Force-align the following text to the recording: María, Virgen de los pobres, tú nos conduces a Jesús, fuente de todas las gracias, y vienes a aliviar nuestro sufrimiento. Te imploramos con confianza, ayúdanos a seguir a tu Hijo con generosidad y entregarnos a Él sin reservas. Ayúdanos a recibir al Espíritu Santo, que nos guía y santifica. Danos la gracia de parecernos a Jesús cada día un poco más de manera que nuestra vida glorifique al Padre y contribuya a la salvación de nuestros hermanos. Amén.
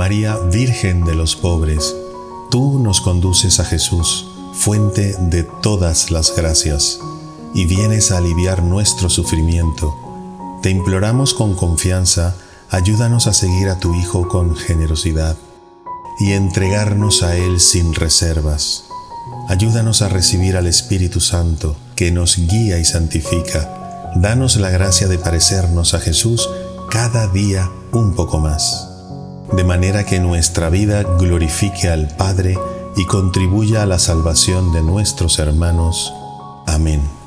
María, 0.00 0.38
Virgen 0.50 1.04
de 1.04 1.14
los 1.14 1.36
pobres, 1.36 1.94
tú 2.50 2.78
nos 2.78 3.02
conduces 3.02 3.60
a 3.60 3.66
Jesús, 3.66 4.26
fuente 4.54 5.14
de 5.28 5.42
todas 5.42 6.10
las 6.10 6.34
gracias, 6.34 6.98
y 7.52 7.66
vienes 7.66 8.10
a 8.10 8.16
aliviar 8.16 8.62
nuestro 8.62 9.10
sufrimiento. 9.10 9.94
Te 10.62 10.70
imploramos 10.70 11.34
con 11.34 11.54
confianza, 11.54 12.34
ayúdanos 12.70 13.26
a 13.26 13.34
seguir 13.34 13.68
a 13.68 13.78
tu 13.78 13.92
Hijo 13.92 14.26
con 14.26 14.56
generosidad 14.56 15.36
y 16.18 16.32
entregarnos 16.32 17.22
a 17.22 17.36
Él 17.36 17.60
sin 17.60 17.92
reservas. 17.92 18.84
Ayúdanos 19.50 20.00
a 20.00 20.08
recibir 20.08 20.56
al 20.56 20.66
Espíritu 20.66 21.20
Santo, 21.20 21.76
que 21.94 22.10
nos 22.10 22.38
guía 22.38 22.78
y 22.78 22.86
santifica. 22.86 24.12
Danos 24.16 24.56
la 24.56 24.70
gracia 24.70 25.08
de 25.08 25.18
parecernos 25.18 25.92
a 25.92 26.00
Jesús 26.00 26.48
cada 26.88 27.26
día 27.28 27.70
un 27.92 28.14
poco 28.14 28.38
más 28.38 28.89
de 29.52 29.64
manera 29.64 30.04
que 30.04 30.20
nuestra 30.20 30.70
vida 30.70 31.02
glorifique 31.18 31.88
al 31.88 32.08
Padre 32.08 32.58
y 32.96 33.04
contribuya 33.06 33.82
a 33.82 33.86
la 33.86 33.98
salvación 33.98 34.72
de 34.72 34.82
nuestros 34.82 35.38
hermanos. 35.38 36.12
Amén. 36.66 37.19